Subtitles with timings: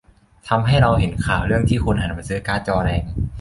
[0.49, 3.03] ทำให้เราเห็นข่าวเรื่องที่คนหันมาซื้อการ์ดจอแรง